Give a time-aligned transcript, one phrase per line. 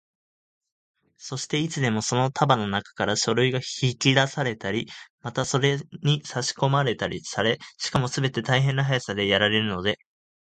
[1.17, 4.87] そして、いつでもその束のなかから書類が引き出されたり、
[5.21, 9.99] またそれにさしこまれたりされ、しかもすべて大変な速さでやられるので、